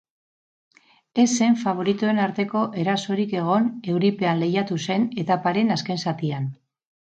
Ez 1.23 1.25
zen 1.39 1.57
faboritoen 1.63 2.21
arteko 2.23 2.63
erasorik 2.85 3.37
egon 3.43 3.69
euripean 3.95 4.43
lehiatu 4.47 4.81
zen 4.89 5.07
etaparen 5.27 5.73
azken 5.79 6.05
zatian. 6.09 6.53